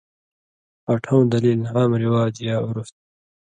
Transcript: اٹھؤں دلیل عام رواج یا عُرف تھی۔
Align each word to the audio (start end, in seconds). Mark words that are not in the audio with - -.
اٹھؤں 0.93 1.23
دلیل 1.31 1.61
عام 1.73 1.91
رواج 2.03 2.35
یا 2.47 2.55
عُرف 2.65 2.87
تھی۔ 2.95 3.01